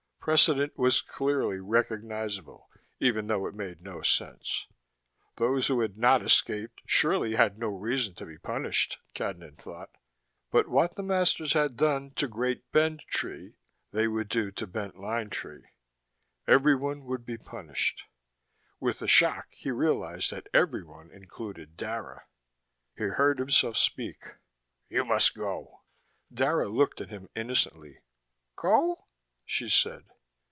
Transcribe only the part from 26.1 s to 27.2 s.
Dara looked at